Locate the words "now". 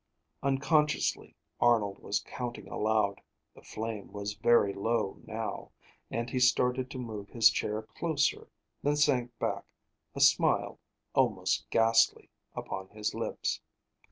5.27-5.73